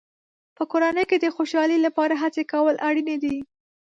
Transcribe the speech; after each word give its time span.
په 0.57 0.63
کورنۍ 0.71 1.03
کې 1.09 1.17
د 1.19 1.25
خوشحالۍ 1.35 1.77
لپاره 1.85 2.15
هڅې 2.21 2.43
کول 2.53 2.75
اړینې 2.87 3.15
دي. 3.23 3.35